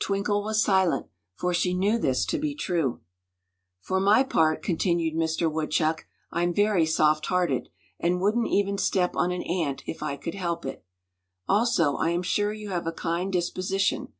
[0.00, 3.02] Twinkle was silent, for she knew this to be true.
[3.80, 7.68] "For my part," continued Mister Woodchuck, "I'm very soft hearted,
[8.00, 10.84] and wouldn't even step on an ant if I could help it.
[11.48, 14.12] Also I am sure you have a kind disposition.